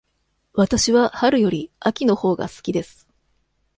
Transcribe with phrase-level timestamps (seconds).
[0.53, 3.07] わたしは春より秋のほうが好きです。